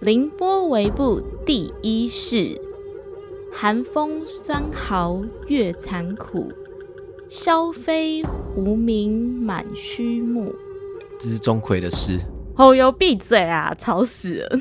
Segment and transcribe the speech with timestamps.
[0.00, 2.60] 凌波微步第一式，
[3.50, 6.52] 寒风酸毫月残苦，
[7.26, 10.54] 萧飞胡鸣满虚目。
[11.18, 12.20] 这是钟馗的诗。
[12.56, 13.74] 哦哟，闭嘴啊！
[13.78, 14.60] 吵死了。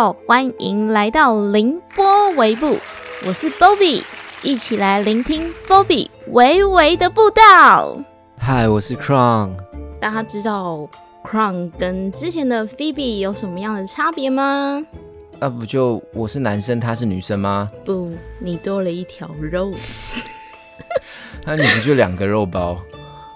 [0.00, 2.78] 好，欢迎来到凌波微步，
[3.26, 4.02] 我是 Bobby，
[4.42, 7.98] 一起来聆听 Bobby 微微的步道。
[8.38, 9.54] 嗨，我是 Crown。
[10.00, 10.88] 大家知道
[11.22, 14.82] Crown 跟之前的 Phoebe 有什么样的差别吗？
[15.38, 17.70] 啊，不就我是男生，她是女生吗？
[17.84, 19.70] 不，你多了一条肉。
[21.44, 22.74] 那你不就两个肉包？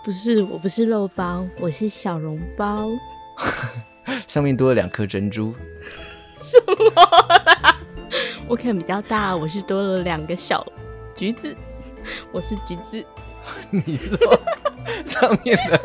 [0.02, 2.88] 不是，我不是肉包，我是小笼包。
[4.26, 5.52] 上面多了两颗珍珠。
[6.44, 7.74] 什么？
[8.46, 10.64] 我可能比较大，我是多了两个小
[11.14, 11.56] 橘子。
[12.30, 13.02] 我是橘子。
[13.70, 14.18] 你说
[15.04, 15.80] 上面的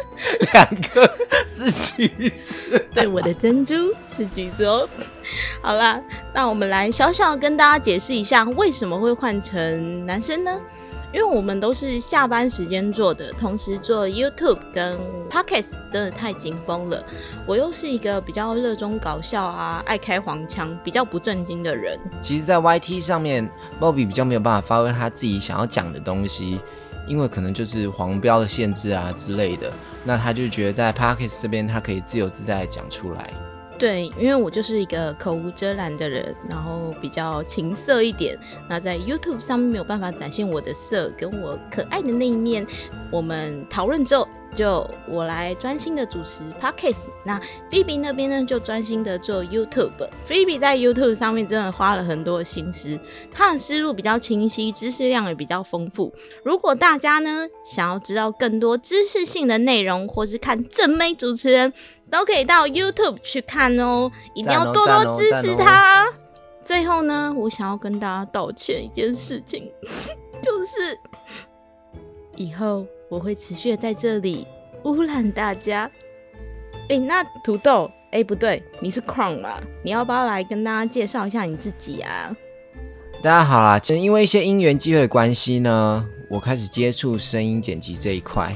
[0.53, 2.07] 两个是橘
[2.45, 2.88] 子？
[2.93, 4.88] 对，我的珍珠是橘子哦。
[5.61, 6.01] 好啦，
[6.33, 10.59] 那我们来小小跟大家解释一下，为什么会换成男生呢？
[11.11, 14.95] 因为我们都是下班时间做的，同时做 YouTube 跟
[15.29, 17.03] Podcast 真的太紧绷了。
[17.47, 21.99] 我又是一个比较热衷搞笑啊、爱开黄腔、比较不正经的人。
[22.21, 26.59] 其实，在 YT 上面，Bobby 比较没有办法发挥他自己想要讲的东西，
[27.07, 29.71] 因为可能就是黄标的限制啊之类的。
[30.03, 33.33] 那他就觉得在 Podcast 这边，他可以自由自在讲出来。
[33.80, 38.38] 对，因为我就是一个口无遮拦的人，然后比较情色一点。
[38.67, 42.67] 那在 YouTube 上面没有办法展现我的色跟我可爱的那一面。
[43.09, 47.07] 我们讨论之后，就我来专心的主持 Podcast。
[47.23, 47.39] 那
[47.72, 50.09] Phoebe 那边呢，就专心的做 YouTube。
[50.27, 53.00] Phoebe 在 YouTube 上面真的花了很多心思，
[53.33, 56.13] 他的思路比较清晰，知识量也比较丰富。
[56.44, 61.73] 如果大家呢想要知道更多知识性的内容，或是看正妹主持人。
[62.12, 66.08] 都可以到 YouTube 去看哦，一定要多多支持他。
[66.62, 69.72] 最后呢，我想要跟大家道歉一件事情，
[70.42, 70.97] 就是
[72.36, 74.47] 以后我会持续在这里
[74.84, 75.90] 污染大家。
[76.90, 79.59] 哎，那土豆，哎，不对，你是 Crown 嘛？
[79.84, 82.36] 你要不要来跟大家介绍一下你自己啊？
[83.22, 88.56] 大家好啦，其实因为一些因缘机会的关系呢，我开始接触声音剪辑这一块。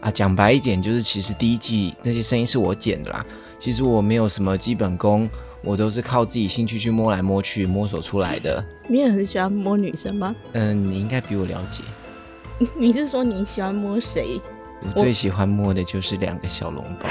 [0.00, 3.24] 啊，讲白一点，就是其实第一季那些声音是我剪的啦。
[3.58, 5.28] 其实我没有什么基本功，
[5.62, 8.64] 我都是靠自己兴趣去摸来摸去摸索出来的。
[8.88, 10.34] 你也很喜欢摸女生吗？
[10.52, 11.82] 嗯，你应该比我了解。
[12.78, 14.40] 你是说你喜欢摸谁？
[14.82, 17.08] 我最喜欢摸的就是两个小笼包。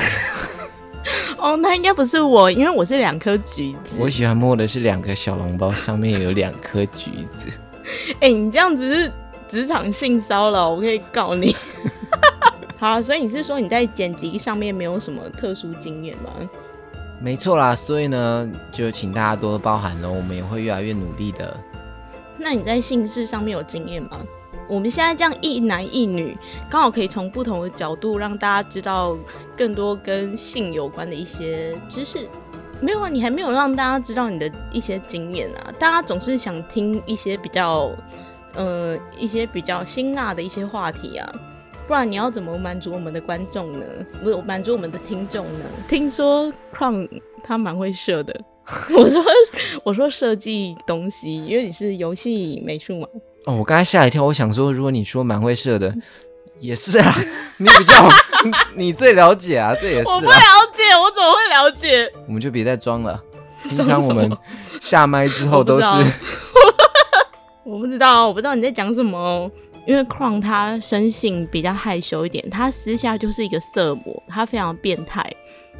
[1.38, 3.96] 哦，那应该不是我，因为我是两颗橘子。
[4.00, 7.48] 我喜欢摸的是两个小笼包，上面有两颗橘子。
[8.20, 9.12] 哎，你这样子是
[9.48, 11.56] 职场性骚扰，我可以告你。
[12.80, 16.32] 好，所以你是说你在剪辑上面没有什么特殊经验吗？
[17.22, 21.56] 没错啦，所以呢，就请大家多多包涵喽，我们也会越来越努力的。
[22.38, 24.18] 那你在性事上面有经验吗？
[24.70, 26.38] 我们现在这样一男一女，
[26.70, 29.18] 刚好可以从不同的角度让大家知道
[29.58, 32.30] 更多跟性有关的一些知识。
[32.80, 35.74] 没有啊，你还没有让大家知道你的一些经验啊！
[35.78, 37.92] 大家总是想听一些比较，
[38.54, 41.30] 呃，一些比较辛辣的一些话题啊。
[41.90, 43.86] 不然你要怎么满足我们的观众呢？
[44.24, 45.66] 不是满足我们的听众呢？
[45.88, 47.10] 听说 Crown
[47.44, 48.42] 他蛮会设的。
[48.96, 49.24] 我说
[49.84, 53.08] 我说设计东西，因为你是游戏美术嘛。
[53.46, 55.92] 哦，我刚才吓一跳，我想说，如果你说蛮会设的，
[56.60, 57.12] 也是啊，
[57.58, 58.08] 你比较
[58.78, 60.10] 你最了解啊，这也是。
[60.12, 60.38] 我不了
[60.72, 62.08] 解，我怎么会了解？
[62.28, 63.20] 我们就别再装了。
[63.68, 64.32] 平常我们
[64.80, 65.88] 下麦之后都是。
[67.64, 69.50] 我不知道，我不知道你在讲什么。
[69.86, 75.28] 因为 Crown 他生性比较害羞一点，他私下就是一个色魔，他非常变态。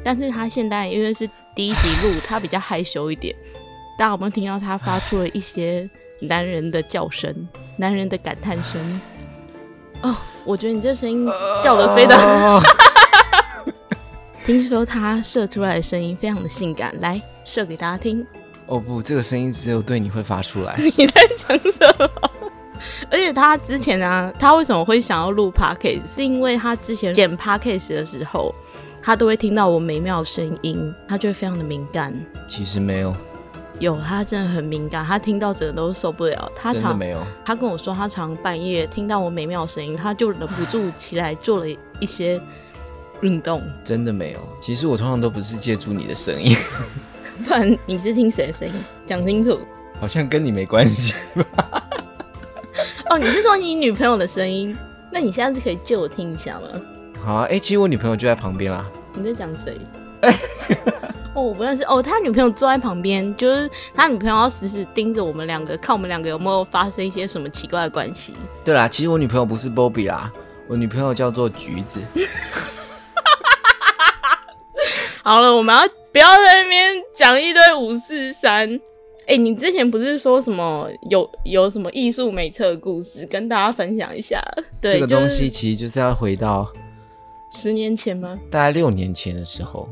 [0.02, 3.34] 但是他现在因为是第一集录，他比较害羞一点。
[3.98, 5.88] 大家有没有听到他发出了一些
[6.22, 9.00] 男人的叫声、男人的感叹声？
[10.02, 11.28] 哦，我觉得你这声音
[11.62, 12.62] 叫的非常
[14.44, 18.26] 听说他射出来的声音非常的性感，来射给大家听。
[18.66, 20.74] 哦不，这个声音只有对你会发出来。
[20.80, 22.10] 你在讲什么？
[23.10, 26.14] 而且他之前啊，他为什么会想要录 podcast？
[26.14, 28.54] 是因为他之前剪 podcast 的时候，
[29.02, 32.14] 他都会听到我美妙的声音，他就会非常的敏感。
[32.46, 33.14] 其实没有，
[33.78, 36.50] 有他真的很敏感，他听到整个都受不了。
[36.54, 37.20] 他真的没有。
[37.44, 41.66] 他跟我说，他常半夜听到我美妙的声音，他就忍不住起来做了
[42.00, 42.40] 一些
[43.20, 43.62] 运动。
[43.84, 44.40] 真的没有。
[44.60, 46.54] 其实我通常都不是借助你的声音，
[47.44, 48.74] 不然你是听谁的声音？
[49.06, 49.58] 讲清楚。
[50.00, 51.14] 好像跟你没关系。
[53.10, 54.76] 哦，你是说你女朋友的声音？
[55.10, 56.68] 那你下次可以借我听一下吗？
[57.20, 58.86] 好啊，哎、其实我女朋友就在旁边啦。
[59.14, 59.76] 你在讲谁？
[61.34, 61.82] 哦，我不认识。
[61.82, 68.36] 哦，他女朋友坐在旁边，就是他女朋友要死死盯着我们两个，看我们两个有没有发生一些什么奇怪的关系。
[68.64, 70.32] 对啦，其实我女朋友不是 Bobby 啦，
[70.68, 71.98] 我女朋友叫做橘子。
[75.24, 75.82] 好了，我们要
[76.12, 78.78] 不要在那边讲一堆五四三？
[79.30, 84.42] 哎、你之前不是说什么有有什么艺术美册的故事，跟大家分享一下？
[84.82, 86.68] 对，这个东西其实就是要回到
[87.52, 88.36] 十年前吗？
[88.50, 89.88] 大概六年前的时候。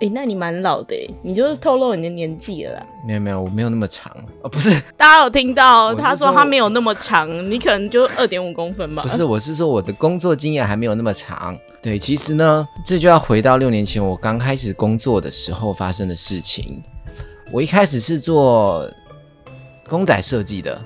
[0.00, 2.86] 哎、那你蛮老的哎，你就是透露你的年纪了啦。
[3.06, 4.12] 没有没有，我没有那么长
[4.42, 4.68] 哦，不是
[4.98, 9.04] 大家有听到他说说他没有那么长，你可能就二点五公分吧？
[9.04, 11.56] 不是，我是说我的工作经验还没有那么长。
[11.80, 16.82] 对，其实呢，这就要回到六年前我刚开始工作的时候发生的事情。
[17.52, 18.90] 我一开始是做
[19.86, 20.82] 公仔设计的，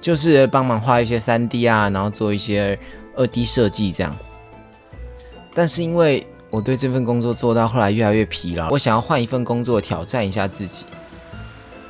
[0.00, 2.76] 就是帮忙画一些三 D 啊，然后做一些
[3.14, 4.14] 二 D 设计这样。
[5.54, 10.84] 但是因为我对这份工作做到后来越来越疲劳，我想要换一份工作挑战一下自己。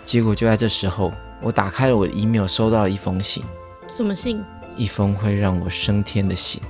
[0.05, 1.11] 结果就在这时候，
[1.43, 3.43] 我打开了我的 email，收到了一封信。
[3.89, 4.45] 什么信？
[4.77, 6.61] 一封会让我升天的信。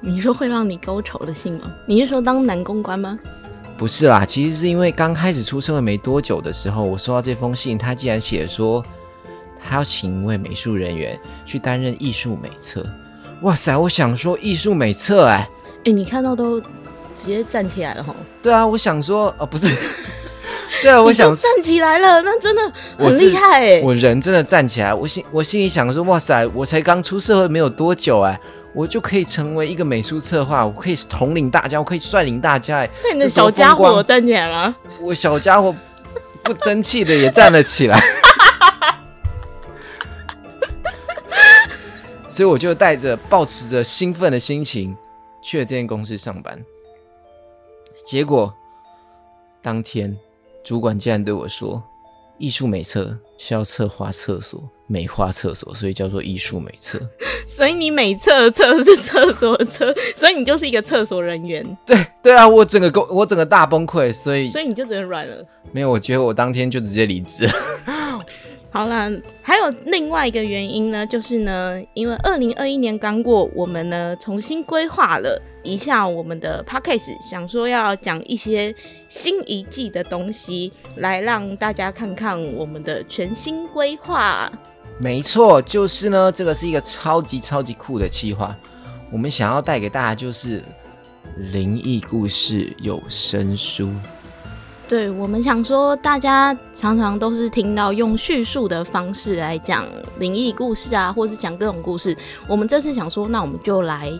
[0.00, 1.72] 你说会让你高潮的信吗？
[1.86, 3.16] 你是说当男公关吗？
[3.80, 8.84] 不是啦，其实是因为刚开始出社会没多久的时候，我收到这封信，他竟然写说
[9.64, 12.84] 他要请一位美术人员去担任艺术美策。
[13.40, 15.48] 哇塞，我想说艺术美测哎，
[15.86, 18.14] 哎、你看到都直接站起来了哈！
[18.42, 19.74] 对啊，我想说哦不是，
[20.84, 22.62] 对啊，我想站起来了，那真的
[22.98, 23.80] 很厉害哎！
[23.82, 28.38] 我人真的站起来，我心我心里想说哇塞，我才刚出社会没有多久哎。
[28.72, 32.78] 我就可以成为一个美术策划，我可以统领大家，我可以率领大家。
[32.78, 35.74] 哎，那你的小家伙站起来了，我小家伙
[36.42, 38.00] 不争气的也站了起来，
[42.28, 44.96] 所以我就带着保持着兴奋的心情
[45.42, 46.64] 去了这间公司上班。
[48.06, 48.54] 结果
[49.60, 50.16] 当天
[50.64, 51.82] 主管竟然对我说
[52.40, 56.98] ：“艺术美测是要策划厕所、美化厕所，所以叫做艺术美测。
[57.46, 65.44] 所以你每厕的厕是厕所的厕，所以你就是一个厕所人员，”对对啊，我整个工我整个大崩溃，所以所以你就只能软了。
[65.70, 67.46] 没有，我觉得我当天就直接离职。
[68.72, 69.10] 好啦，
[69.42, 78.74] 还有另外一个原因呢，就是呢，因为二零二一年刚过，我们呢重新规划了一下我们的 podcast，想说要讲一些
[79.08, 84.50] 新一季的东西，来让大家看看我们的全新规划。
[84.98, 88.56] 没错，就是呢，这个是一个超级超级酷的企划。
[89.10, 90.62] 我们想要带给大家就是
[91.36, 93.90] 灵异故事有声书。
[94.86, 99.86] 对我们想说，大家常常都是听到用叙述的方式来讲
[100.18, 102.16] 灵异故事啊，或是讲各种故事。
[102.48, 104.10] 我们这次想说，那我们就来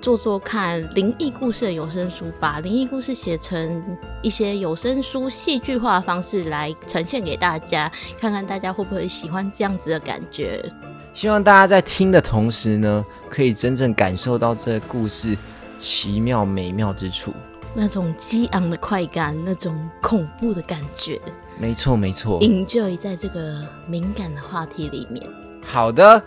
[0.00, 3.82] 做做看灵异故事的有声书，把灵异故事写成
[4.22, 10.64] 一些有声书戏剧化的方式来呈现给大家，看看大家会不会喜欢这样子的感觉。
[11.12, 15.36] 希望大家在听的同时呢，可以真正感受到这个故事
[15.76, 17.34] 奇妙美妙之处。
[17.74, 21.20] 那种激昂的快感，那种恐怖的感觉
[21.58, 22.40] 没错，没错。
[22.40, 25.24] ，enjoy 在这个敏感的话题里面。
[25.62, 26.22] 好的，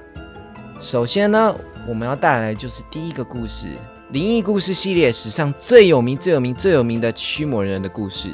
[0.77, 1.55] 首先呢，
[1.87, 3.69] 我们要带来的就是第一个故事——
[4.11, 8.29] 灵异故事系列史上最有名、最有名、最有名的驱魔人的故事。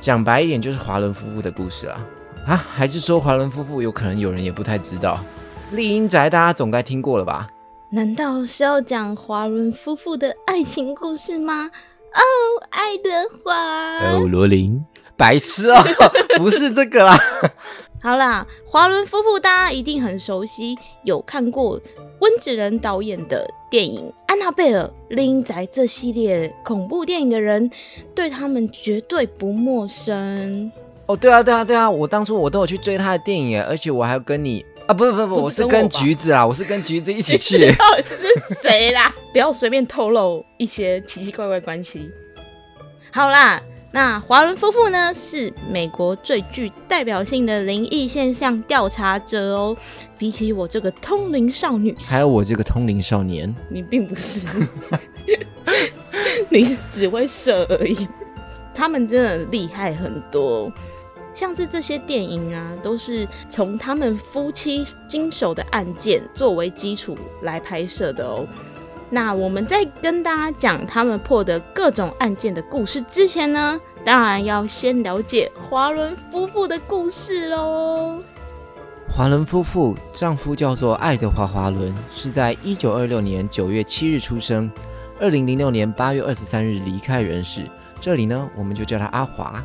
[0.00, 2.04] 讲白一点，就是华伦夫妇的故事啦。
[2.46, 5.22] 啊，还是说华伦夫妇有可能有人也不太知道？
[5.70, 7.48] 丽英宅大家总该听过了吧？
[7.90, 11.70] 难道是要讲华伦夫妇的爱情故事吗？
[12.12, 12.20] 哦，
[12.70, 13.10] 爱德
[13.44, 13.54] 华。
[14.08, 14.84] 哦，罗琳，
[15.16, 15.82] 白痴哦，
[16.36, 17.16] 不是这个啦。
[18.02, 21.80] 好啦，华伦夫妇大家一定很熟悉，有看过
[22.18, 24.82] 温子仁导演的电影《安娜贝尔》
[25.14, 27.70] 《丽英宅》这系列恐怖电影的人，
[28.12, 30.72] 对他们绝对不陌生。
[31.06, 37.72] 哦，对啊，对啊，对啊，我当初我都有去追他的电影，而且我还要跟你啊，不不不不，我是跟橘子啦，我是跟橘子一起去耶。
[37.78, 39.14] 到底是谁啦？
[39.32, 42.10] 不要随便透露一些奇奇怪怪关系。
[43.12, 43.62] 好啦，
[43.92, 49.76] 那华伦夫妇呢是美国最具代表性的灵异现象调查者哦。
[50.18, 54.46] 比起我这个通灵少女，还有我这个通灵少年，你并不是，
[56.48, 58.08] 你是只会射而已。
[58.74, 60.72] 他们真的厉害很多，
[61.34, 68.46] 像是这些电影啊，都是从他们夫妻经手的案件作为基础来拍摄的哦。
[69.14, 78.22] 那我们在跟大家讲他们破的各种案件的故事之前呢，当然要先了解华伦夫妇的故事喽。
[79.10, 84.72] 华伦夫妇，丈夫叫做爱德华·华伦，是在一九二六年九月七日出生，
[85.20, 87.66] 二零零六年八月二十三日离开人世。
[88.00, 89.62] 这里呢，我们就叫他阿华。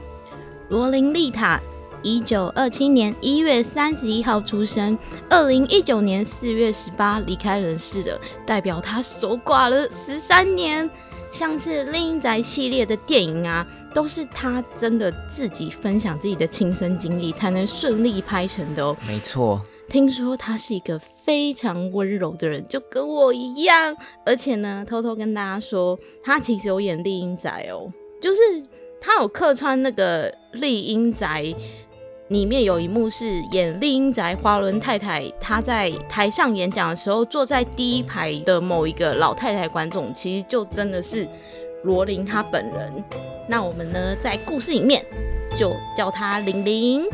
[0.68, 1.58] 罗琳·丽塔，
[2.04, 4.98] 一九二七年一月三十一号出生，
[5.30, 10.90] 二零一九年四月十八离开人世的，代表他守寡了十三年。
[11.30, 18.96] 像是《另一宅》系列的电影啊，都是他真的自己分享自己的亲身经历，才能顺利拍成的哦。
[19.06, 23.96] 没错，听说他是一个非常温柔的人，就跟我一样。
[24.26, 28.40] 而且呢，偷偷跟大家说，他其实有演《丽英宅》哦，就是
[29.00, 31.44] 他有客串那个《丽英宅》。
[32.30, 41.26] 里面有一幕是演丽英宅花轮太太，她在台上演讲的时候，坐在第一排的某一个老太太观众，其实就真的是
[41.86, 43.04] 罗琳她本人。
[43.48, 45.02] 那我们呢，在故事里面
[45.56, 47.06] 就叫她玲玲。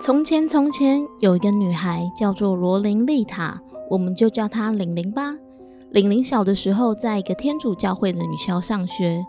[0.00, 3.60] 从前，从前有一个女孩叫做罗琳丽塔，
[3.90, 5.34] 我们就叫她玲玲吧。
[5.90, 9.24] 玲玲小的时候，在一个天主教会的女校上学。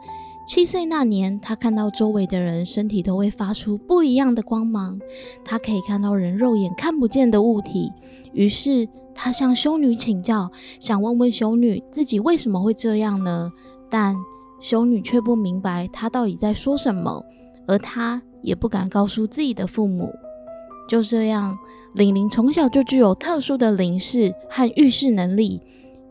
[0.48, 4.98] 七岁那年，她看到周围的人身体都会发出不一样的光芒，
[5.44, 7.92] 她可以看到人肉眼看不见的物体。
[8.34, 10.50] 于是，她向修女请教，
[10.80, 13.52] 想问问修女自己为什么会这样呢？
[13.90, 14.16] 但
[14.60, 17.24] 修女却不明白她到底在说什么，
[17.68, 20.12] 而她也不敢告诉自己的父母。
[20.90, 21.58] 就这样，
[21.94, 25.62] 玲玲从小就具有特殊的灵视和预视能力。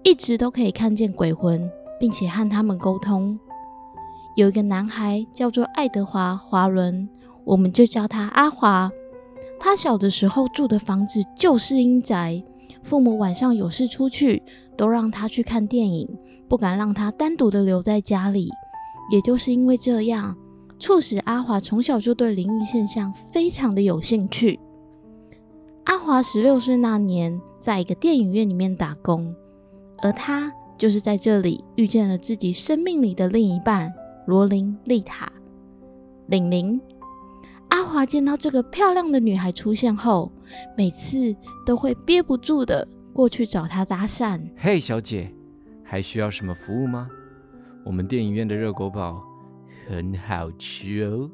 [0.07, 3.37] 一直都可以看见鬼魂，并且和他们沟通。
[4.37, 7.09] 有一个男孩叫做爱德华·华伦，
[7.43, 8.89] 我们就叫他阿华。
[9.59, 12.41] 他小的时候住的房子就是阴宅，
[12.85, 14.41] 父母晚上有事出去，
[14.77, 16.09] 都让他去看电影，
[16.47, 18.49] 不敢让他单独的留在家里。
[19.11, 20.37] 也就是因为这样，
[20.79, 24.61] 促使阿华从小就对灵异现象非常的有兴趣。
[25.87, 29.35] 阿华十六岁那年，在一个电影院里面打工。
[30.03, 33.93] 而他就是在这里遇见了自己生命里的另一半
[34.26, 35.31] 罗琳丽塔。
[36.29, 36.81] 玲玲，
[37.69, 40.31] 阿华见到这个漂亮的女孩出现后，
[40.76, 41.35] 每次
[41.65, 44.41] 都会憋不住的过去找她搭讪。
[44.57, 45.33] 嘿，小姐，
[45.85, 47.09] 还需要什么服务吗？
[47.85, 49.23] 我们电影院的热狗堡
[49.88, 51.31] 很好吃哦。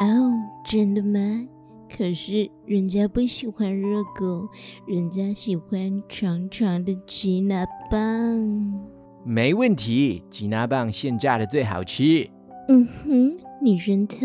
[0.00, 0.32] 哦，
[0.66, 1.46] 真的吗？
[1.88, 4.48] 可是人家不喜欢热狗，
[4.86, 8.00] 人家喜欢长长的吉拿棒。
[9.24, 12.28] 没问题，吉拿棒现炸的最好吃。
[12.68, 14.16] 嗯哼，你真讨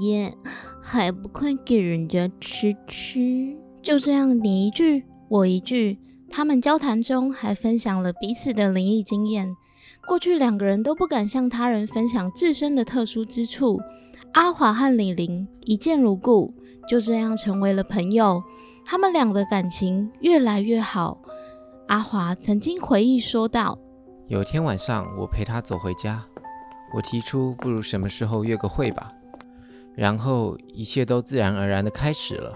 [0.00, 0.34] 厌，
[0.82, 3.54] 还不快给人家吃吃？
[3.82, 5.98] 就这样，你一句我一句，
[6.28, 9.54] 他们交谈中还分享了彼此的灵异经验。
[10.08, 13.78] 过去两个人都不敢向他人分享自身的特殊之处。
[14.32, 16.54] 阿华和李玲一见如故。
[16.90, 18.42] 就这样成为了朋友，
[18.84, 21.16] 他们俩的感情越来越好。
[21.86, 23.78] 阿华曾经回忆说道
[24.26, 26.20] ：“有天晚上，我陪他走回家，
[26.92, 29.08] 我提出不如什么时候约个会吧，
[29.94, 32.52] 然后一切都自然而然的开始了。”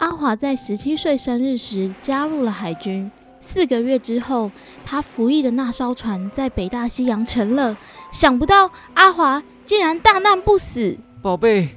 [0.00, 4.50] 阿华在十七岁生日时加入了海军，四个月之后，
[4.86, 7.76] 他服役的那艘船在北大西洋沉了。
[8.10, 11.68] 想不到阿华竟然大难不死，宝贝，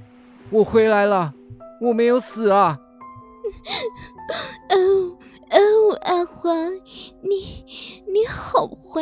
[0.50, 1.34] 我回来了。
[1.82, 2.80] 我没有死啊！
[4.70, 5.18] 哦
[5.50, 6.52] 哦，阿华，
[7.22, 7.64] 你
[8.06, 9.02] 你好坏，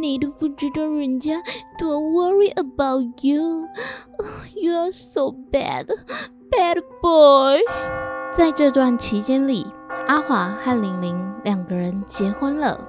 [0.00, 1.40] 你都不知道人家
[1.78, 3.68] 多 worry about you。
[4.56, 5.86] You are so bad,
[6.50, 7.60] bad boy。
[8.32, 9.66] 在这段期间里，
[10.08, 12.80] 阿华和玲玲两个人结婚了。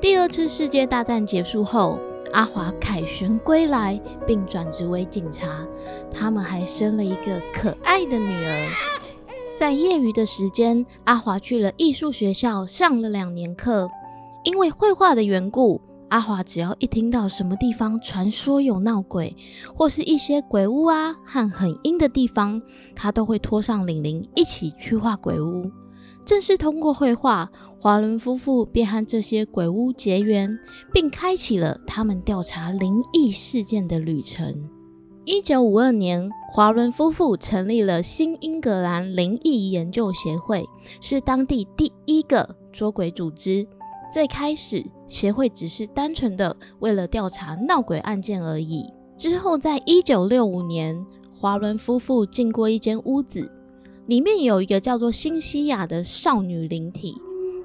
[0.00, 1.98] 第二次世界大战结束后。
[2.32, 5.66] 阿华凯旋归来，并转职为警察。
[6.10, 8.68] 他们还生了一个可爱的女儿。
[9.58, 13.88] 在业余的时间，阿华去了艺术学校上了两年课。
[14.44, 15.80] 因为绘画的缘故，
[16.10, 19.36] 阿华只要一听到什么地方传说有闹鬼，
[19.74, 22.60] 或是一些鬼屋啊和很阴的地方，
[22.94, 25.70] 他都会拖上玲玲一起去画鬼屋。
[26.28, 27.50] 正是通过绘画。
[27.80, 30.58] 华伦夫妇便和这些鬼屋结缘，
[30.92, 34.68] 并开启了他们调查灵异事件的旅程。
[35.24, 40.66] 一九五二年，华伦夫妇成立了新英格兰灵异研究协会，
[41.00, 43.66] 是当地第一个捉鬼组织。
[44.12, 48.84] 最开始，协会只是单纯的为了调查闹鬼案件而已。
[49.16, 53.50] 之后，在一九六五年，华伦夫妇进过一间屋子，
[54.08, 57.14] 里面有一个叫做新西亚的少女灵体。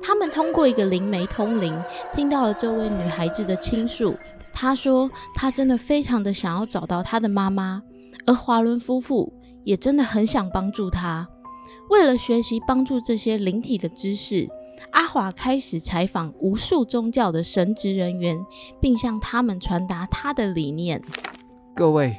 [0.02, 1.74] 他们通过一个灵媒通灵，
[2.14, 4.14] 听到了这位女孩子的倾诉，
[4.52, 7.82] 她说她真的非常的想要找到她的妈妈，
[8.26, 9.32] 而华伦夫妇
[9.64, 11.26] 也真的很想帮助她。
[11.90, 14.46] 为了学习帮助这些灵体的知识，
[14.92, 18.38] 阿华开始采访无数宗教的神职人员，
[18.82, 21.02] 并向他们传达他的理念。
[21.74, 22.18] 各位，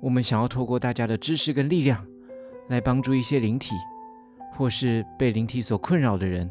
[0.00, 2.06] 我们想要透过大家的知识跟力量，
[2.68, 3.74] 来帮助一些灵体，
[4.56, 6.48] 或是被灵体所困扰的人。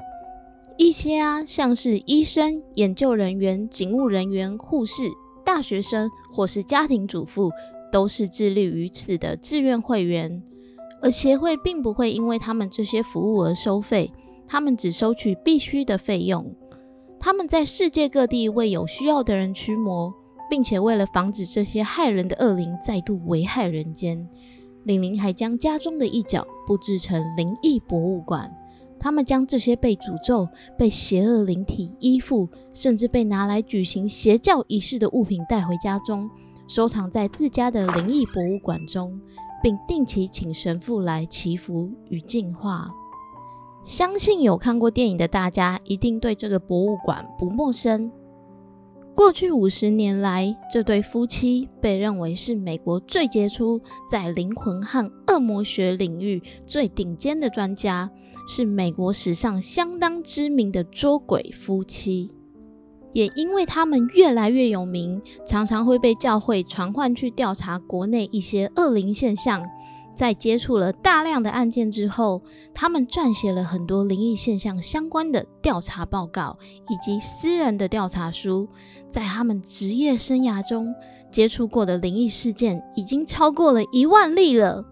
[0.78, 5.04] 一些啊，像是医生、研究人员、警务人员、护士、
[5.44, 7.52] 大学生，或是家庭主妇，
[7.92, 10.44] 都是致力于此的志愿会员。
[11.02, 14.12] 而协会并不会因为他们这些服务而收费，
[14.48, 16.56] 他们只收取必须的费用。
[17.20, 20.14] 他们在世界各地为有需要的人驱魔，
[20.50, 24.28] 并且为了防止这些害人的恶灵再度危害人间，
[24.88, 28.50] 玲玲还将家中的一角布置成灵异博物馆。
[28.98, 36.28] 他们将这些被诅咒、被邪恶灵体依附，甚至被拿来举行邪教仪式的物品带回家中，
[36.68, 39.22] 收藏在自家的灵异博物馆中，
[39.62, 42.90] 并定期请神父来祈福与净化。
[43.84, 48.12] 相信有看过电影的大家，一定对这个博物馆不陌生。
[49.18, 58.12] 过去五十年来，这对夫妻被认为是美国最杰出，在灵魂和恶魔学领域最顶尖的专家，
[58.48, 62.32] 是美国史上相当知名的捉鬼夫妻。
[63.12, 69.66] 也因为他们越来越有名，常常会被教会传唤去调查国内一些恶灵现象。
[70.18, 72.42] 在接触了大量的案件之后，
[72.74, 76.58] 他们撰写了很多灵异现象相关的调查报告
[76.90, 78.68] 以及私人的调查书。
[79.12, 80.92] 在他们职业生涯中
[81.30, 84.84] 接触过的灵异事件已经超过了一万例了。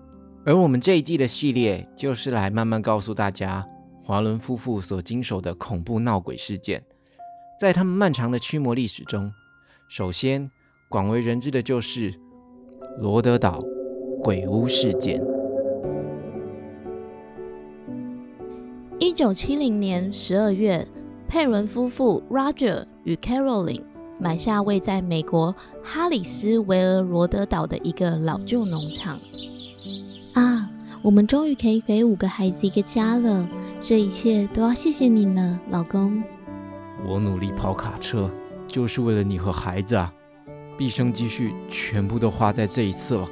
[0.45, 3.65] 而我们这一季的系列就是来慢慢告诉大家，
[4.03, 6.83] 华伦夫妇所经手的恐怖闹鬼事件，
[7.59, 9.31] 在他们漫长的驱魔历史中，
[9.89, 10.51] 首先
[10.87, 12.13] 广为人知的就是
[13.01, 13.63] 罗德岛。
[14.25, 15.23] 鬼屋事件。
[18.97, 20.83] 一九七零年十二月，
[21.27, 23.83] 佩伦夫妇 Roger 与 Caroline
[24.17, 29.19] 买下位在美国哈里斯维尔罗德岛的一个老旧农场。
[30.33, 30.71] 啊，
[31.03, 33.47] 我们终于可以给五个孩子一个家了！
[33.79, 36.23] 这一切都要谢谢你呢，老公。
[37.07, 38.31] 我努力跑卡车，
[38.67, 40.11] 就是为了你和孩子啊！
[40.75, 43.29] 毕生积蓄全部都花在这一次了。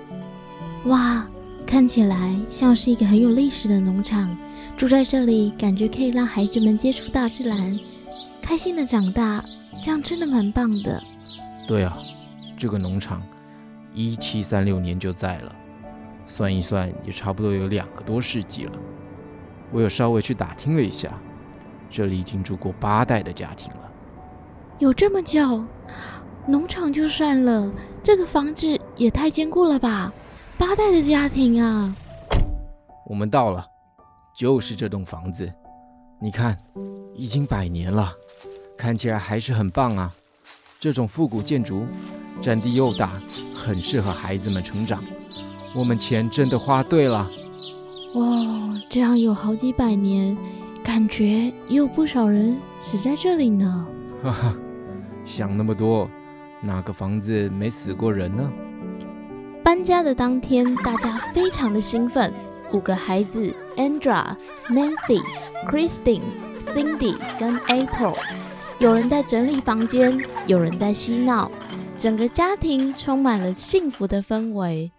[0.86, 1.26] 哇，
[1.65, 4.36] 看起来像是一个很有历史的农场。
[4.76, 7.80] 住在这里，感觉可以让孩子们接触大自然，
[8.41, 9.41] 开心的长大，
[9.82, 11.02] 这样真的蛮棒的。
[11.65, 11.98] 对啊，
[12.58, 13.22] 这个农场
[13.93, 15.56] 一七三六年就在了，
[16.26, 18.74] 算一算也差不多有两个多世纪了。
[19.72, 21.17] 我有稍微去打听了一下，
[21.89, 23.91] 这里已经住过八代的家庭了。
[24.80, 25.63] 有这么久？
[26.46, 27.72] 农场就算了，
[28.04, 30.12] 这个房子也太坚固了吧！
[30.58, 31.96] 八代的家庭啊！
[33.08, 33.66] 我们到了，
[34.36, 35.52] 就是这栋房子。
[36.22, 36.58] 你看，
[37.16, 38.12] 已经百年了，
[38.78, 40.13] 看起来还是很棒啊。
[40.80, 41.86] 这种复古建筑，
[42.42, 43.22] 占地又大，
[43.54, 45.04] 很适合孩子们成长。
[45.76, 47.30] 我们钱真的花对了。
[48.16, 48.26] 哇，
[48.89, 50.38] 这样有好几百年，
[50.84, 53.88] 感觉也有不少人死在这里呢。
[54.22, 54.56] 哈哈，
[55.26, 56.10] 想那么多，
[56.62, 58.52] 哪个房子没死过人呢？
[59.73, 62.31] 搬家的当天，大家非常的兴奋。
[62.73, 64.23] 五个孩子：Andra、
[64.69, 65.19] Nancy、
[65.67, 66.21] Christine、
[66.75, 68.15] Cindy 跟 April。
[68.77, 71.49] 有人在整理房间，有人在嬉闹，
[71.97, 74.91] 整个家庭充满了幸福的氛围。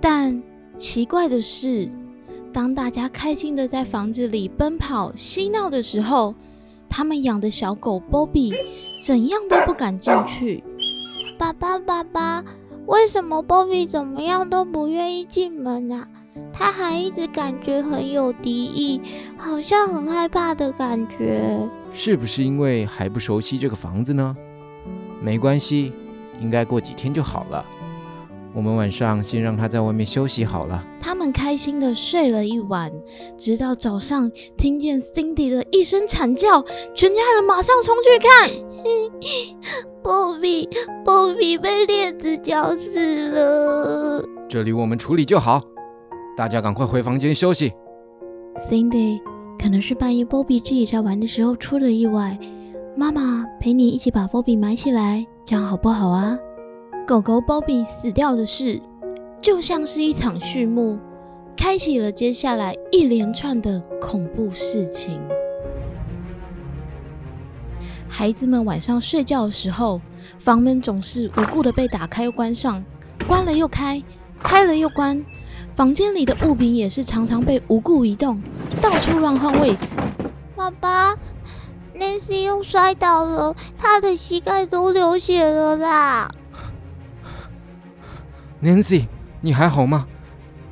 [0.00, 0.42] 但
[0.78, 1.90] 奇怪的是，
[2.54, 6.34] 当大家开心的在房子里奔跑嬉闹的时候，
[6.88, 8.54] 他们养的小狗 Bobby
[9.04, 10.64] 怎样都不敢进去。
[11.36, 12.42] 爸爸，爸爸。
[12.86, 16.08] 为什么 Bobby 怎么样都不愿意进门啊？
[16.52, 19.00] 他还一直感觉很有敌意，
[19.36, 21.68] 好像很害怕的感觉。
[21.90, 24.36] 是不是因为还不熟悉这个房子呢？
[25.20, 25.92] 没关系，
[26.40, 27.64] 应该过几天就好了。
[28.54, 30.84] 我们晚上先让他在外面休息好了。
[31.00, 32.92] 他们开心的睡了一晚，
[33.36, 36.62] 直到早上听见 Cindy 的一声惨叫，
[36.94, 38.50] 全家人马上冲去看。
[40.02, 44.22] Bobby，Bobby 被链子绞死了。
[44.48, 45.62] 这里我们处理就好，
[46.36, 47.72] 大家赶快回房间休息。
[48.68, 49.20] Cindy，
[49.58, 52.38] 可能是半夜 Bobby 自己在玩的时候出了意外，
[52.96, 56.36] 妈妈陪你一起把 Bobby 埋起来，这样好不好啊？
[57.04, 58.80] 狗狗波比死掉的事，
[59.40, 60.98] 就像是一场序幕，
[61.56, 65.20] 开启了接下来一连串的恐怖事情。
[68.08, 70.00] 孩子们晚上睡觉的时候，
[70.38, 72.82] 房门总是无故的被打开又关上，
[73.26, 74.00] 关了又开，
[74.40, 75.24] 开了又关。
[75.74, 78.40] 房间里的物品也是常常被无故移动，
[78.80, 79.96] 到处乱换位置。
[80.54, 81.16] 爸爸
[81.98, 86.30] ，Nancy 又摔倒了，他的膝盖都流血了啦。
[88.62, 89.06] Nancy，
[89.40, 90.06] 你还好吗？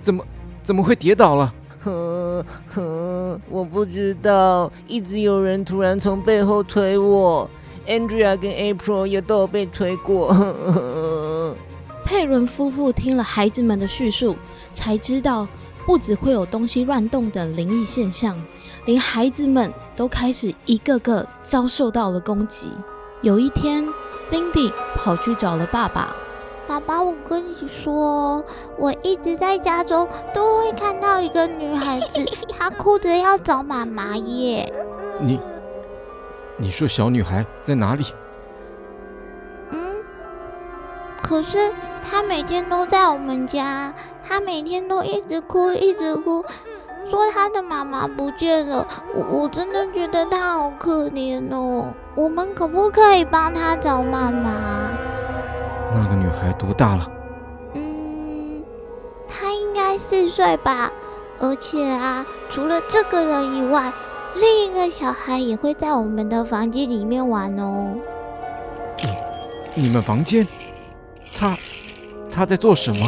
[0.00, 0.24] 怎么
[0.62, 1.52] 怎么会跌倒了？
[1.80, 7.50] 呵呵，我不知道，一直有人突然从背后推我
[7.88, 10.32] ，Andrea 跟 April 也都有被推过。
[12.04, 14.36] 佩伦夫妇听了孩子们的叙述，
[14.72, 15.48] 才知道
[15.84, 18.40] 不只会有东西乱动等灵异现象，
[18.84, 22.70] 连孩子们都开始一个个遭受到了攻击。
[23.22, 23.84] 有一天
[24.30, 26.14] ，Cindy 跑去找了爸爸。
[26.70, 28.44] 爸爸，我跟你说，
[28.78, 34.72] 我一直在家中都会看到一个女孩子， 她哭着要找妈妈耶。
[35.18, 35.40] 你，
[36.56, 38.04] 你说小女孩在哪里？
[39.70, 39.96] 嗯，
[41.20, 41.72] 可是
[42.08, 46.44] 她每天都在我们家，她每天都一直哭，一直哭，
[47.04, 48.86] 说她的妈妈不见了。
[49.12, 51.88] 我我真的觉得她好可怜哦。
[52.14, 54.92] 我们可不可以帮她找妈妈？
[55.92, 57.10] 那个女孩多大了？
[57.74, 58.64] 嗯，
[59.28, 60.92] 她应该四岁吧。
[61.38, 63.92] 而且啊，除了这个人以外，
[64.34, 67.94] 另一个小孩也会在我们的房间里面玩哦。
[69.74, 70.46] 你们房间？
[71.34, 71.56] 他
[72.30, 73.06] 他在做什么？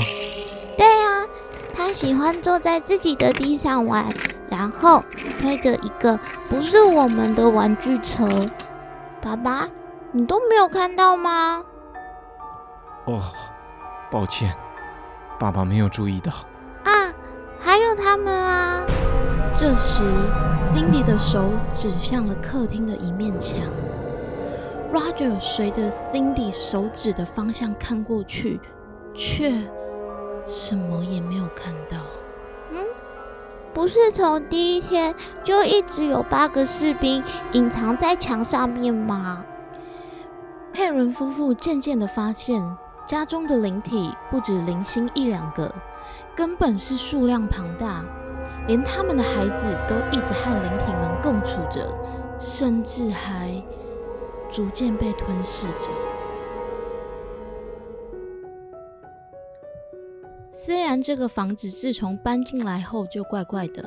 [0.78, 1.26] 对啊，
[1.74, 4.06] 他喜欢坐在自己的地上玩，
[4.48, 5.04] 然后
[5.38, 6.18] 推着一个
[6.48, 8.48] 不是我们的玩具车。
[9.20, 9.68] 爸爸，
[10.10, 11.62] 你都没有看到吗？
[13.04, 13.20] 哦，
[14.10, 14.54] 抱歉，
[15.38, 16.32] 爸爸没有注意到。
[16.84, 17.12] 啊，
[17.60, 18.84] 还有他们啊！
[19.56, 20.02] 这时
[20.72, 23.58] ，Cindy 的手指向了客厅的一面墙。
[24.92, 28.60] Roger 随着 Cindy 手指的方向看过去，
[29.12, 29.52] 却
[30.46, 31.96] 什么也没有看到。
[32.70, 32.84] 嗯，
[33.74, 39.44] 不是从第一天就一直有八个士兵隐藏在墙上面吗？
[40.72, 42.76] 佩伦夫妇渐渐的发现。
[43.12, 45.70] 家中的灵体不止零星一两个，
[46.34, 48.02] 根本是数量庞大，
[48.66, 51.94] 连他们的孩子都一直和灵体们共处着，
[52.38, 53.62] 甚至还
[54.50, 55.90] 逐渐被吞噬着。
[60.50, 63.84] 虽然这个房子自从搬进来后就怪怪的，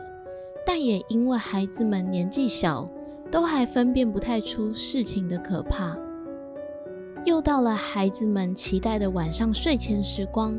[0.64, 2.88] 但也因为孩子们年纪小，
[3.32, 5.98] 都还分辨不太出事情的可怕。
[7.26, 10.56] 又到了孩子们期待的晚上睡前时光。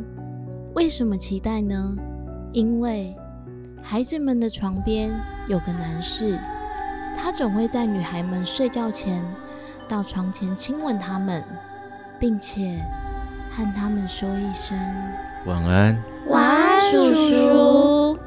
[0.75, 1.97] 为什么期待呢？
[2.53, 3.15] 因为
[3.81, 5.09] 孩子们的床边
[5.47, 6.37] 有个男士，
[7.17, 9.25] 他总会在女孩们睡觉前
[9.89, 11.41] 到床前亲吻他们，
[12.19, 12.85] 并且
[13.49, 14.77] 和他们说一声
[15.47, 15.97] 晚安。
[16.27, 18.19] 晚安，叔叔。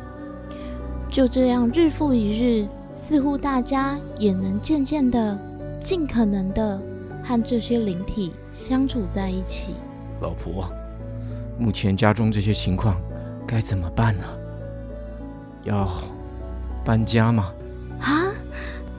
[1.10, 5.38] 就这样，日复一日，似乎大家也能渐渐的、
[5.82, 6.80] 尽可能的。
[7.24, 9.74] 和这些灵体相处在一起，
[10.22, 10.70] 老婆，
[11.58, 13.00] 目前家中这些情况
[13.46, 14.24] 该怎么办呢？
[15.64, 15.90] 要
[16.84, 17.54] 搬家吗？
[18.02, 18.32] 啊？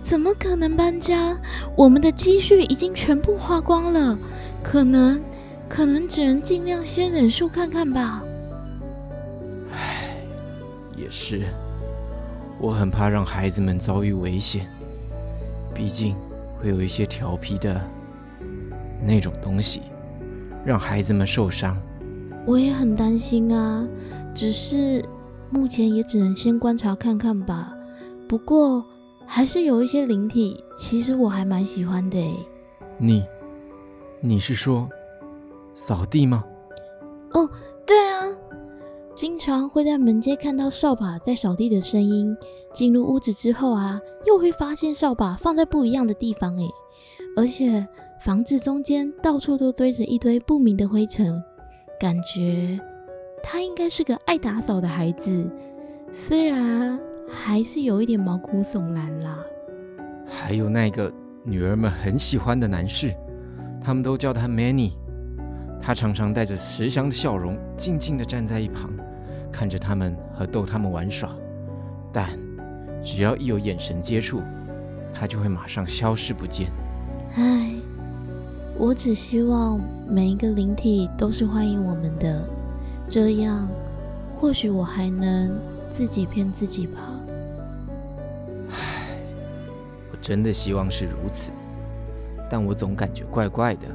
[0.03, 1.37] 怎么可能搬家？
[1.77, 4.19] 我们的积蓄已经全部花光了，
[4.63, 5.21] 可能，
[5.69, 8.23] 可能只能尽量先忍受看看吧。
[9.73, 10.17] 唉，
[10.97, 11.45] 也是，
[12.59, 14.67] 我很怕让孩子们遭遇危险，
[15.73, 16.17] 毕竟
[16.61, 17.81] 会有一些调皮的。
[19.03, 19.83] 那种东西
[20.65, 21.77] 让孩子们受伤，
[22.47, 23.87] 我也很担心啊。
[24.35, 25.05] 只是
[25.51, 27.75] 目前也只能先观察看看吧。
[28.29, 28.85] 不过
[29.27, 32.33] 还是有一些灵体，其实我还蛮喜欢的诶。
[32.99, 33.25] 你，
[34.21, 34.89] 你是说
[35.75, 36.45] 扫地吗？
[37.33, 37.49] 哦，
[37.87, 38.25] 对啊，
[39.17, 42.37] 经常会在门街看到扫把在扫地的声音。
[42.73, 46.69] 进入屋子之后啊，又会发现扫把放在不一样的地方诶，
[47.37, 47.87] 而且。
[48.21, 51.43] 房子中间到处都堆着一堆不明的灰尘，
[51.99, 52.79] 感觉
[53.43, 55.51] 他应该是个爱打扫的孩子，
[56.13, 57.01] 虽然
[57.33, 59.39] 还是有一点毛骨悚然啦。
[60.29, 61.11] 还有那个
[61.43, 63.11] 女儿们很喜欢的男士，
[63.81, 64.93] 他们都叫他 Manny，
[65.81, 68.93] 他常常带着慈祥的笑容，静静地站在一旁，
[69.51, 71.35] 看着他们和逗他们玩耍，
[72.13, 72.29] 但
[73.03, 74.43] 只要一有眼神接触，
[75.15, 76.69] 他就会马上消失不见。
[77.37, 77.80] 唉。
[78.83, 82.43] 我只希望每一个灵体都是欢迎我们的，
[83.11, 83.69] 这样
[84.41, 85.53] 或许我还能
[85.91, 86.99] 自己骗自己吧。
[88.71, 89.19] 唉，
[90.11, 91.53] 我真的希望是如此，
[92.49, 93.87] 但我总感觉怪怪的，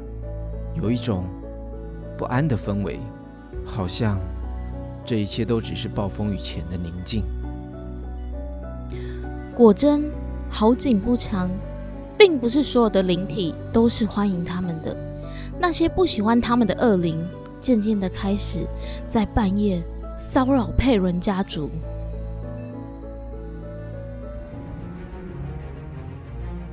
[0.75, 1.23] 有一种
[2.15, 2.99] 不安的氛围，
[3.65, 4.19] 好像
[5.03, 7.23] 这一切都只是暴风雨前的宁静。
[9.55, 10.11] 果真
[10.47, 11.49] 好景不长，
[12.17, 14.95] 并不是所有的灵体都是欢迎他们的。
[15.60, 17.25] 那些不喜欢他们的恶灵，
[17.60, 18.65] 渐渐的开始
[19.06, 19.82] 在半夜
[20.17, 21.69] 骚扰佩伦家族。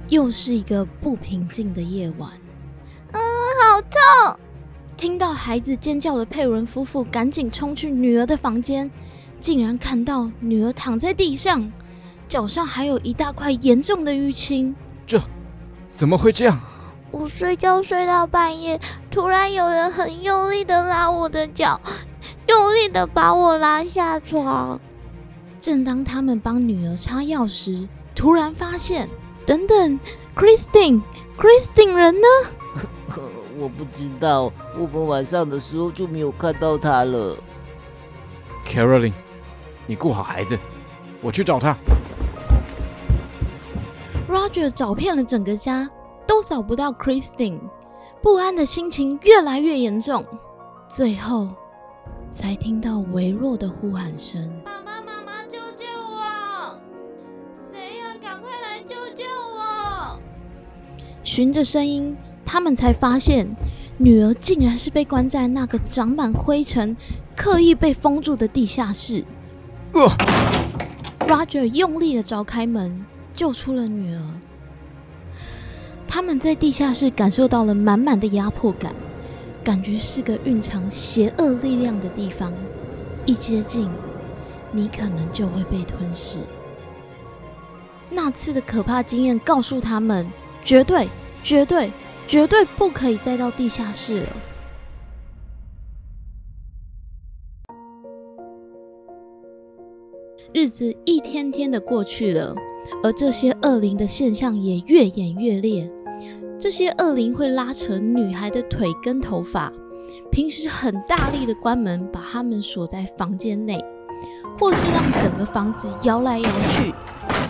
[0.09, 2.31] 又是一个不平静的夜晚。
[3.13, 3.21] 嗯，
[3.63, 4.39] 好痛！
[4.97, 8.91] 听到孩子尖叫的佩伦夫妇赶紧冲去女儿的房间，
[9.41, 11.73] 竟然看到女儿躺在地上，
[12.29, 14.75] 脚上还有一大块严重的淤青。
[15.07, 15.21] 这
[15.91, 16.61] 怎么会这样？
[17.11, 21.79] 我睡觉睡到半夜，突然有人很用力的拉我的脚，
[22.49, 24.81] 用力的把我拉下床。
[25.61, 29.09] 正当他们帮女儿擦药时，突然发现。
[29.45, 29.99] 等等
[30.37, 32.27] ，Christine，Christine 人呢？
[33.59, 37.37] 我不知道，我们晚上的时候就没有看到他了。
[38.65, 39.13] Caroline，
[39.85, 40.57] 你顾好孩子，
[41.21, 41.77] 我去找他。
[44.33, 45.91] Roger 找遍了整个家，
[46.27, 47.61] 都找不到 Christine，
[48.23, 50.25] 不安的心情越来越严重，
[50.89, 51.51] 最后
[52.31, 54.51] 才听到微弱的呼喊声。
[54.65, 56.81] 爸爸妈妈，救救我！
[57.53, 58.17] 谁呀？
[58.23, 59.23] 赶快来救救
[59.55, 60.19] 我
[61.23, 62.17] 循着声音，
[62.47, 63.47] 他们才发现
[63.99, 66.97] 女儿竟然是被关在那个长满灰尘、
[67.37, 69.27] 刻意被封住的地下室。
[69.93, 70.09] 呃
[71.27, 74.23] Roger 用力的凿开门，救出了女儿。
[76.07, 78.95] 他们在地下室感受到了满满的压迫感，
[79.65, 82.53] 感觉是个蕴藏邪恶力量的地方。
[83.25, 83.89] 一接近，
[84.71, 86.39] 你可能就会被吞噬。
[88.11, 90.27] 那次的可怕经验告诉他们。
[90.65, 91.09] 绝对、
[91.43, 91.91] 绝对、
[92.25, 94.29] 绝对不可以再到地下室了。
[100.55, 102.55] 日子一天天的过去了，
[103.03, 105.91] 而这些恶灵的现象也越演越烈。
[106.59, 109.73] 这些恶灵会拉扯女孩的腿跟头发，
[110.31, 113.85] 平时很大力的关门，把他们锁在房间内，
[114.59, 116.95] 或是让整个房子摇来摇去，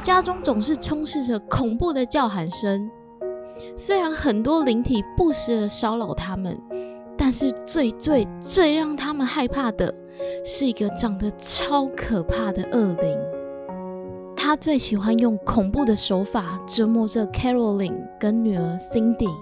[0.02, 2.90] 家中总是充斥着恐怖的叫喊声。
[3.76, 6.58] 虽然很多灵体不时的骚扰他们，
[7.16, 9.94] 但是最最最让他们害怕的
[10.42, 13.31] 是一个长得超可怕的恶灵。
[14.44, 19.32] 他最喜欢用恐怖的手法折磨着 Caroline 跟女儿 Cindy。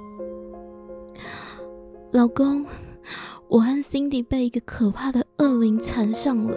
[2.11, 2.67] 老公，
[3.49, 6.55] 我和 Cindy 被一个可怕的恶灵缠上了。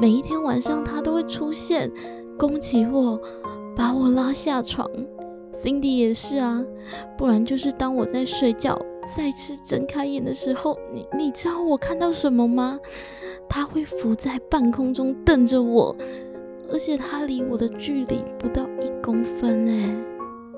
[0.00, 1.92] 每一天晚上，他都会出现，
[2.38, 3.20] 攻击我，
[3.76, 4.90] 把我拉下床。
[5.52, 6.64] Cindy 也是啊，
[7.18, 8.80] 不然就是当我在睡觉，
[9.14, 12.80] 再次睁开眼的时候，你你知道我看到什么吗？
[13.50, 15.94] 他会浮在半空中瞪着我，
[16.74, 19.94] 而且他离我的距离不到一公分哎。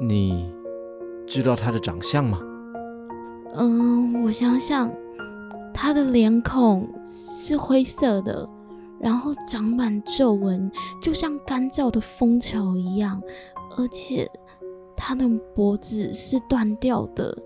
[0.00, 0.50] 你
[1.26, 2.40] 知道他的长相吗？
[3.54, 4.90] 嗯，我想想，
[5.74, 8.48] 他的脸孔是灰色的，
[8.98, 13.22] 然后长满皱纹，就像干燥的枫桥一样，
[13.76, 14.26] 而且。
[14.98, 17.36] 他的脖子是断掉的，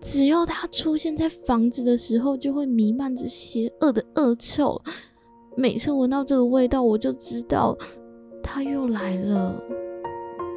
[0.00, 4.78] 只要他出现在房子的时候，就会弥漫着邪恶的恶臭。
[5.56, 7.74] 每次闻到这个味道，我就知道
[8.42, 9.54] 他又来了。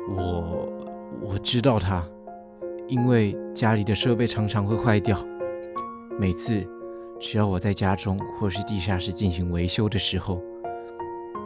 [0.10, 0.70] 我
[1.22, 2.04] 我知道他，
[2.88, 5.18] 因为家里的设备常常会坏掉。
[6.20, 6.66] 每次
[7.20, 10.42] 只要我在家中或是地下室进行维修的时候，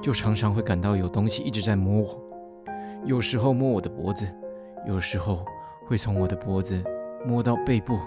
[0.02, 2.22] 就常常会感到有东西一直在摸我，
[3.06, 4.28] 有时候摸我的脖子。
[4.86, 5.44] 有时候
[5.86, 6.82] 会从我的脖子
[7.26, 8.00] 摸到背部。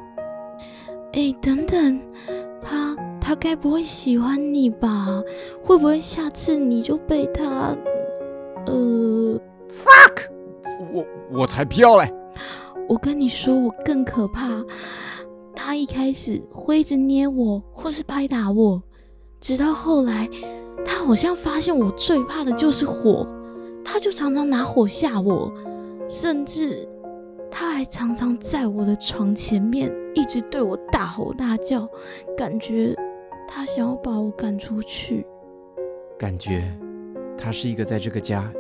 [1.13, 2.01] 哎，等等，
[2.59, 5.23] 他他该不会喜欢你吧？
[5.63, 7.77] 会不会下次你就被他……
[8.71, 10.31] 呃，fuck！
[10.93, 11.05] 我
[11.41, 12.13] 我才不要嘞！
[12.89, 14.65] 我跟你说，我更可怕。
[15.55, 18.83] 他一开始会一直捏我，或是拍打我，
[19.41, 20.29] 直到后来，
[20.85, 23.27] 他好像发现我最怕的就是火，
[23.85, 25.53] 他就常常拿火吓我。
[26.09, 26.89] 甚至，
[27.51, 31.89] 他还常常在我的床前面一直对我大吼大叫，
[32.37, 32.97] 感觉
[33.47, 35.27] 他想要把我赶出去。
[36.19, 36.73] 感觉
[37.37, 38.53] 他是一个在这个家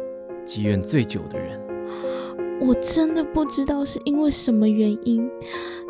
[0.50, 1.60] 积怨最久的人。
[2.60, 5.30] 我真的不知道是因为什么原因，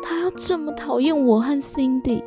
[0.03, 2.23] 他要这么讨厌我和 Cindy。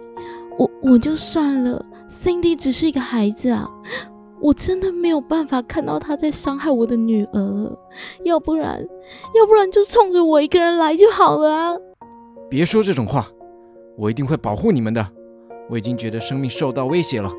[0.58, 3.70] 我我就算了，Cindy 只是一个孩子啊，
[4.40, 7.78] 我真的没有办法看到他在伤害我的女儿，
[8.24, 8.84] 要不然，
[9.36, 11.76] 要不然就冲着我一个人来就好了啊！
[12.50, 13.28] 别说这种话，
[13.96, 15.06] 我一定会保护你们的。
[15.70, 17.30] 我已经觉得生命受到威胁了。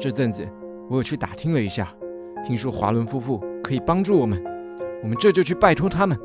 [0.00, 0.48] 这阵子
[0.88, 1.94] 我有去打听了一下，
[2.44, 4.42] 听说华伦夫妇可以帮助我们，
[5.02, 6.18] 我们这就去拜托他们。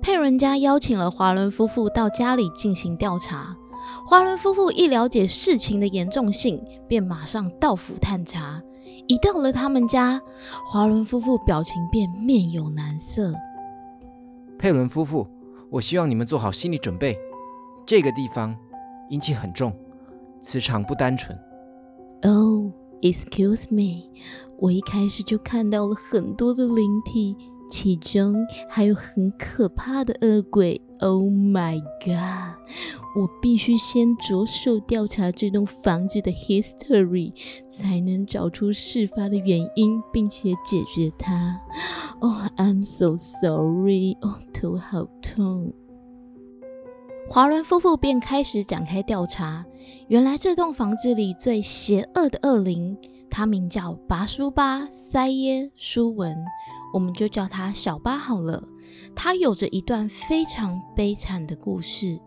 [0.00, 3.56] 佩伦家邀请了华伦夫妇到家里进行调查。
[4.06, 8.62] 华伦夫妇一了解事情的严重性，便马上到府探查。
[9.08, 10.20] 一到了他们家，
[10.64, 13.34] 华伦夫妇表情便面有难色。
[14.58, 15.26] 佩伦夫妇，
[15.70, 17.16] 我希望你们做好心理准备。
[17.84, 18.56] 这个地方
[19.10, 19.72] 阴气很重，
[20.42, 21.38] 磁场不单纯。
[22.22, 22.72] Oh,
[23.02, 24.08] excuse me，
[24.58, 27.36] 我一开始就看到了很多的灵体，
[27.70, 28.34] 其中
[28.68, 30.80] 还有很可怕的恶鬼。
[31.00, 32.56] Oh my god！
[33.14, 37.34] 我必须先着手调查这栋房子的 history，
[37.68, 41.60] 才能找出事发的原因，并且解决它。
[42.20, 44.16] Oh, I'm so sorry！
[44.22, 45.74] 哦，头好痛。
[47.28, 49.64] 华伦夫妇便开始展开调查。
[50.08, 52.96] 原来这栋房子里最邪恶的恶灵，
[53.28, 56.36] 他名叫拔叔巴塞耶舒文，
[56.94, 58.62] 我们就叫他小巴好了。
[59.14, 62.18] 他有着一段非常悲惨的故事。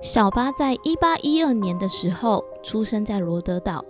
[0.00, 3.84] 小巴在一八一二年的时候出生在罗德岛。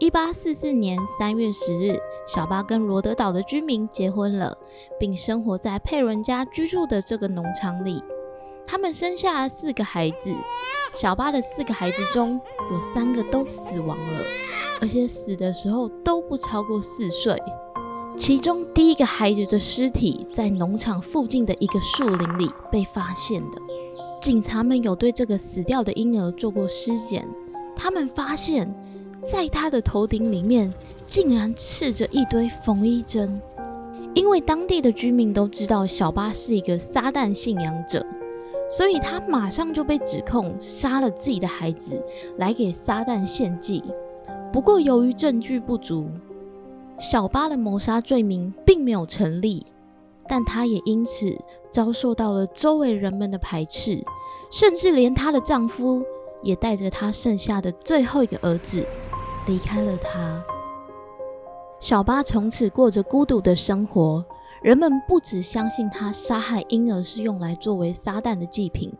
[0.00, 4.58] 一八四四年三月十日，小巴跟罗德岛的居民结婚了，
[4.98, 8.02] 并生活在佩伦家居住的这个农场里。
[8.66, 10.34] 他们生下了四个孩子。
[10.96, 14.20] 小巴的四个孩子中有三个都死亡了，
[14.80, 17.40] 而且死的时候都不超过四岁。
[18.16, 23.58] 其中第一个孩子的尸体在农场附近的一个树林里被发现的。
[24.20, 27.28] 警察们有对这个死掉的婴儿做过尸检，
[27.76, 28.72] 他们发现，
[29.24, 30.72] 在他的头顶里面
[31.06, 33.40] 竟然刺着一堆缝衣针。
[34.14, 38.06] 因为当地的居民都知道小巴是一个撒旦信仰者，
[38.70, 42.00] 所以他马上就被指控杀了自己的孩子
[42.36, 43.82] 来给撒旦献祭。
[44.52, 46.08] 不过由于证据不足。
[46.96, 49.66] 小巴的谋杀罪名并没有成立，
[50.28, 51.36] 但她也因此
[51.68, 54.00] 遭受到了周围人们的排斥，
[54.48, 56.04] 甚至连她的丈夫
[56.40, 58.86] 也带着她剩下的最后一个儿子
[59.46, 60.44] 离开了他。
[61.80, 64.24] 小巴从此过着孤独的生活，
[64.62, 68.90] 人们不只相信他杀害婴儿是用来作为撒旦的祭品，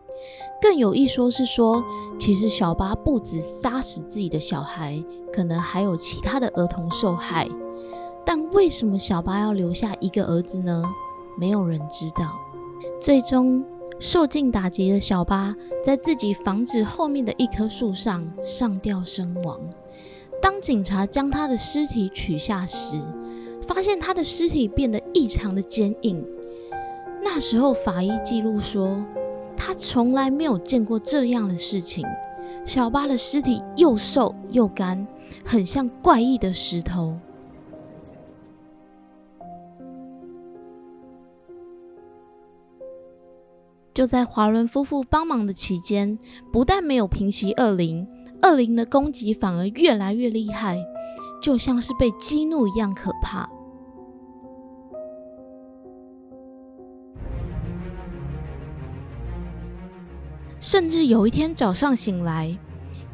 [0.60, 1.82] 更有一说是说，
[2.20, 5.02] 其实小巴不止杀死自己的小孩，
[5.32, 7.48] 可能还有其他的儿童受害。
[8.26, 10.82] 但为什么小巴要留下一个儿子呢？
[11.38, 12.38] 没有人知道。
[13.00, 13.64] 最终，
[13.98, 19.58] 受尽打击的小巴在自己房子后面的一棵树上上吊身亡。
[20.40, 23.00] 当警察将他的尸体取下时，
[23.66, 26.24] 发现他的尸体变得异常的坚硬。
[27.22, 29.02] 那时候，法医记录说，
[29.56, 32.04] 他从来没有见过这样的事情。
[32.66, 35.06] 小巴的尸体又瘦又干，
[35.44, 37.18] 很像怪异的石头。
[43.92, 46.18] 就在华伦夫妇帮忙的期间，
[46.52, 48.08] 不但没有平息恶灵，
[48.42, 50.78] 恶灵的攻击反而越来越厉害，
[51.42, 53.48] 就像是被激怒一样可怕。
[60.60, 62.56] 甚至有一天早上醒来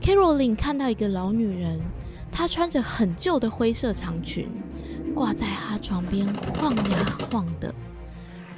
[0.00, 1.80] ，Caroline 看到一个老女人，
[2.30, 4.48] 她穿着很旧的灰色长裙，
[5.14, 7.74] 挂在她床边晃呀晃的。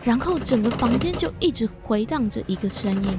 [0.05, 3.16] 然后整个房间就一直回荡着一个声音：“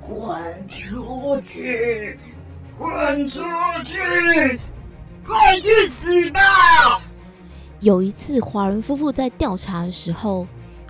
[0.00, 2.18] 滚出去，
[2.82, 3.44] 滚出
[3.84, 4.60] 去，
[5.24, 6.40] 快去死吧！”
[7.78, 10.46] 有一次，华伦夫妇在调查的时候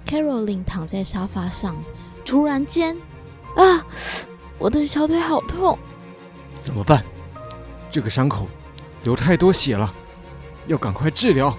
[0.06, 1.76] ，Caroline 躺在沙发上，
[2.24, 2.96] 突然间，
[3.56, 3.84] 啊，
[4.58, 5.78] 我的小腿好痛！
[6.54, 7.04] 怎么办？
[7.90, 8.46] 这个伤口
[9.04, 9.92] 流太多血了，
[10.66, 11.54] 要赶快治疗。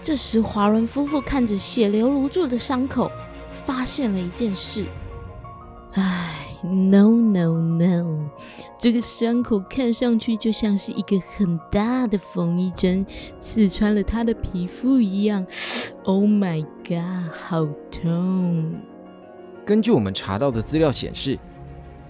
[0.00, 3.10] 这时，华伦夫妇看着血流如注的伤口，
[3.66, 4.86] 发现了一件事。
[5.94, 8.30] 唉，no no no，
[8.78, 13.04] 这个伤口看上去就像是一个很大的缝衣针
[13.38, 15.46] 刺穿了他的皮肤一样。
[16.04, 18.74] Oh my god，好痛！
[19.64, 21.38] 根据我们查到的资料显示，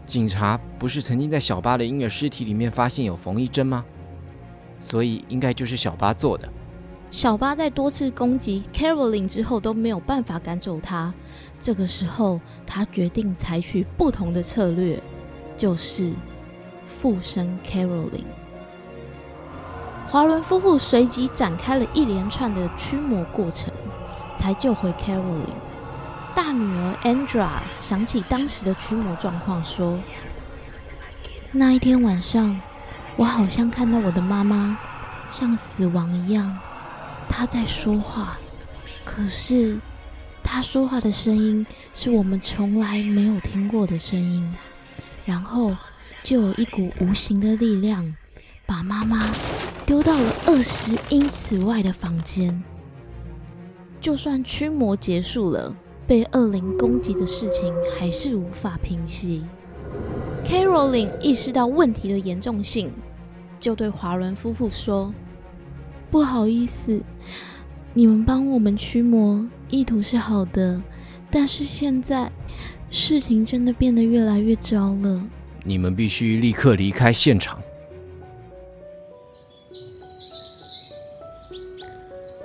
[0.07, 3.85] 警察不是曾经在小巴的婴儿尸体里面发现有缝衣针吗？
[4.81, 6.49] 所以应该就是小巴做的。
[7.15, 11.15] 小巴在多次攻击 Caroline 之后都没有办法赶走他。
[11.61, 15.01] 这个时候，他决定采取不同的策略，
[15.57, 16.13] 就是
[16.89, 18.25] 附身 Caroline。
[20.05, 23.73] 华伦夫妇随即展开了一连串的驱魔过程，
[24.37, 25.55] 才救回 Caroline。
[26.35, 27.49] 大女儿 Andra
[27.79, 30.01] 想起当时的驱魔状况，说
[31.53, 32.61] ：“那一天晚上，
[33.15, 34.77] 我好像看到我的妈妈
[35.31, 36.59] 像死亡一样。”
[37.29, 38.39] 他在说话，
[39.05, 39.79] 可是
[40.43, 44.55] 他说话的声音是我们从来没有听过的声音。
[45.25, 45.75] 然后
[46.23, 48.15] 就有一股无形的力量
[48.67, 49.27] 把妈妈
[49.87, 52.63] 丢到了二十英尺外的房间。
[54.01, 55.75] 就算驱魔结束了，
[56.07, 59.43] 被恶灵攻击的事情还是无法平息。
[60.45, 62.93] Caroline 意识到问题的严重性，
[63.59, 65.13] 就对华伦夫妇说。
[66.15, 67.03] 不好意思，
[67.93, 70.81] 你们帮我们驱魔，意图是好的，
[71.29, 72.31] 但是现在
[72.89, 75.29] 事情真的变得越来越糟了。
[75.65, 77.61] 你们必须立刻离开现场。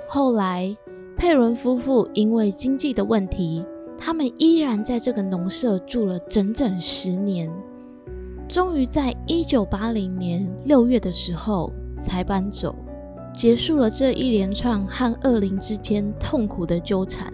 [0.08, 0.76] 后来，
[1.16, 3.64] 佩伦夫妇因为经济的问题，
[3.96, 7.48] 他们依然在这个农舍住了整整十年，
[8.48, 12.74] 终于在一九八零年六月的时候才搬走。
[13.40, 17.32] 结束了这一连串和恶灵之间痛苦的纠缠，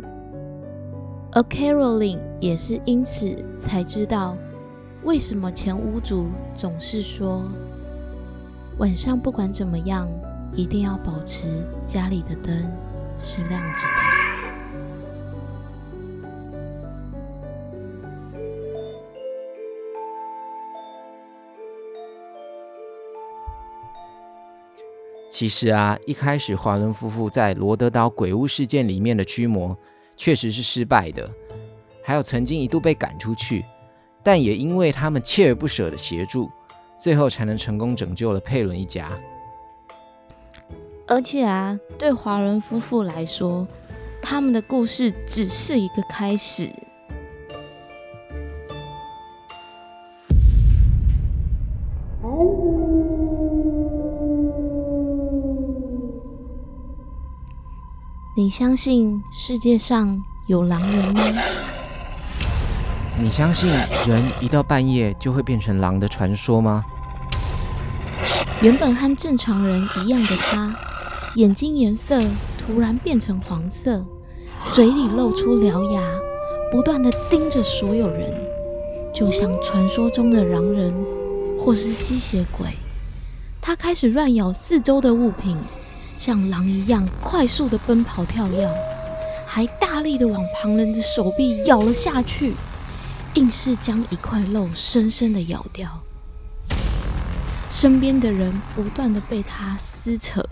[1.32, 4.36] 而 Caroline 也是因此才知道，
[5.02, 7.42] 为什么前屋主总是说，
[8.78, 10.08] 晚上不管怎么样，
[10.54, 11.48] 一定要保持
[11.84, 12.54] 家里的灯
[13.20, 14.25] 是亮着的。
[25.38, 29.76] 其实啊，一开始华伦夫妇在罗德岛鬼屋事件里面的驱魔
[30.16, 31.30] 确实是失败的，
[32.02, 33.62] 还有曾经一度被赶出去，
[34.22, 36.50] 但也因为他们锲而不舍的协助，
[36.98, 39.12] 最后才能成功拯救了佩伦一家。
[41.06, 43.68] 而且啊，对华伦夫妇来说，
[44.22, 46.72] 他们的故事只是一个开始。
[58.38, 61.22] 你相信世界上有狼人吗？
[63.18, 63.66] 你相信
[64.06, 66.84] 人一到半夜就会变成狼的传说吗？
[68.60, 70.76] 原本和正常人一样的他，
[71.36, 72.20] 眼睛颜色
[72.58, 74.04] 突然变成黄色，
[74.70, 76.02] 嘴里露出獠牙，
[76.70, 78.34] 不断的盯着所有人，
[79.14, 80.92] 就像传说中的狼人
[81.58, 82.66] 或是吸血鬼。
[83.62, 85.56] 他开始乱咬四周的物品。
[86.18, 88.68] 像狼一样快速的奔跑跳跃，
[89.46, 92.54] 还大力的往旁人的手臂咬了下去，
[93.34, 95.88] 硬是将一块肉深深的咬掉。
[97.68, 100.42] 身边的人不断的被他撕扯，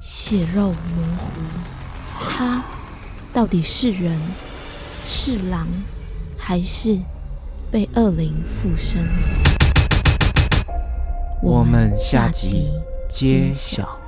[0.00, 1.30] 血肉模糊。
[2.28, 2.62] 他
[3.32, 4.18] 到底是人，
[5.06, 5.66] 是狼，
[6.36, 6.98] 还是
[7.70, 9.00] 被恶灵附身？
[11.42, 12.70] 我们下集
[13.08, 14.01] 揭晓。